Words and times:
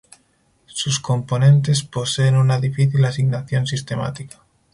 Sus 0.65 0.99
componentes 0.99 1.83
poseen 1.83 2.35
una 2.35 2.59
difícil 2.59 3.05
asignación 3.05 3.67
sistemática. 3.67 4.41